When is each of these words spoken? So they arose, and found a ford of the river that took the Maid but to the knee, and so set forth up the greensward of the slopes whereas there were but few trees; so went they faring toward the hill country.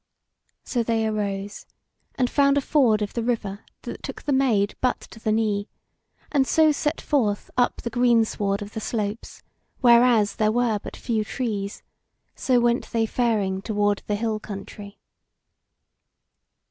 So 0.63 0.81
they 0.81 1.05
arose, 1.05 1.67
and 2.15 2.27
found 2.27 2.57
a 2.57 2.61
ford 2.61 3.03
of 3.03 3.13
the 3.13 3.21
river 3.21 3.63
that 3.83 4.01
took 4.01 4.23
the 4.23 4.33
Maid 4.33 4.73
but 4.81 4.99
to 5.01 5.19
the 5.19 5.31
knee, 5.31 5.69
and 6.31 6.47
so 6.47 6.71
set 6.71 6.99
forth 6.99 7.51
up 7.55 7.83
the 7.83 7.91
greensward 7.91 8.63
of 8.63 8.73
the 8.73 8.79
slopes 8.79 9.43
whereas 9.81 10.37
there 10.37 10.51
were 10.51 10.79
but 10.81 10.97
few 10.97 11.23
trees; 11.23 11.83
so 12.33 12.59
went 12.59 12.91
they 12.91 13.05
faring 13.05 13.61
toward 13.61 14.01
the 14.07 14.15
hill 14.15 14.39
country. 14.39 14.97